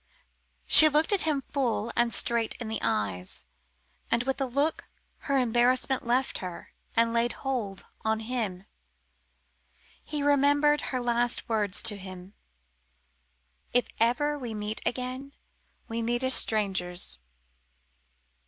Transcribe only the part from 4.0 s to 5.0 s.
and with the look